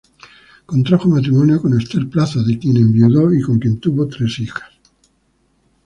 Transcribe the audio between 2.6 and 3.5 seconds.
enviudó y